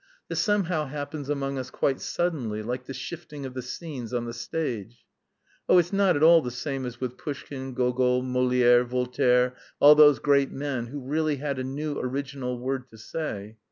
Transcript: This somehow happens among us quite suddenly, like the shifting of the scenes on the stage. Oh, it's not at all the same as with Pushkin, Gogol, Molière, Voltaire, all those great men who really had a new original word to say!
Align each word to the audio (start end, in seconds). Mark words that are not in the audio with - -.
This 0.29 0.39
somehow 0.39 0.85
happens 0.87 1.29
among 1.29 1.59
us 1.59 1.69
quite 1.69 2.01
suddenly, 2.01 2.63
like 2.63 2.85
the 2.85 2.91
shifting 2.95 3.45
of 3.45 3.53
the 3.53 3.61
scenes 3.61 4.15
on 4.15 4.25
the 4.25 4.33
stage. 4.33 5.05
Oh, 5.69 5.77
it's 5.77 5.93
not 5.93 6.15
at 6.15 6.23
all 6.23 6.41
the 6.41 6.49
same 6.49 6.87
as 6.87 6.99
with 6.99 7.17
Pushkin, 7.19 7.75
Gogol, 7.75 8.23
Molière, 8.23 8.83
Voltaire, 8.83 9.53
all 9.79 9.93
those 9.93 10.17
great 10.17 10.49
men 10.49 10.87
who 10.87 11.01
really 11.01 11.35
had 11.35 11.59
a 11.59 11.63
new 11.63 11.99
original 11.99 12.57
word 12.57 12.87
to 12.89 12.97
say! 12.97 13.57